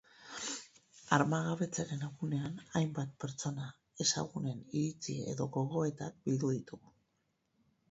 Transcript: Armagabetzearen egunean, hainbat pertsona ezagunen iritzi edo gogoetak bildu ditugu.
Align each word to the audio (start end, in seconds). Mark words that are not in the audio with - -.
Armagabetzearen 1.17 2.01
egunean, 2.07 2.55
hainbat 2.79 3.13
pertsona 3.25 3.69
ezagunen 4.07 4.65
iritzi 4.81 5.21
edo 5.35 5.49
gogoetak 5.61 6.19
bildu 6.27 6.53
ditugu. 6.59 6.95